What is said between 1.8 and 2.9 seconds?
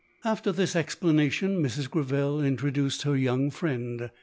Greville intro